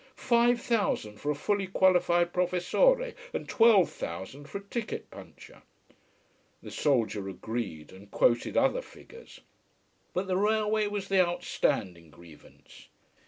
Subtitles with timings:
[0.15, 5.61] Five thousand for a fully qualified professore, and twelve thousand for a ticket puncher.
[6.63, 9.41] The soldier agreed, and quoted other figures.
[10.11, 12.87] But the railway was the outstanding grievance.